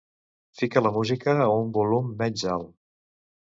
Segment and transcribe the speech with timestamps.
[0.61, 2.75] Fica la música a un volum menys alt.